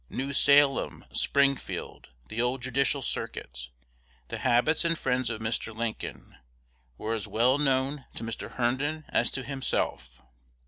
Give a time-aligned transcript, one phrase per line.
[0.09, 3.69] New Salem, Springfield, the old judicial circuit,
[4.29, 5.75] the habits and friends of Mr.
[5.75, 6.37] Lincoln,
[6.97, 8.53] were as well known to Mr.
[8.53, 10.19] Herndon as to himself.